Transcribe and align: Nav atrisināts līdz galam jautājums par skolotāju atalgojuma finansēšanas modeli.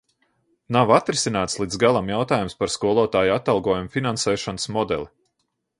Nav 0.77 0.93
atrisināts 0.95 1.59
līdz 1.63 1.77
galam 1.83 2.09
jautājums 2.13 2.57
par 2.63 2.73
skolotāju 2.79 3.37
atalgojuma 3.39 3.95
finansēšanas 3.99 4.71
modeli. 4.79 5.11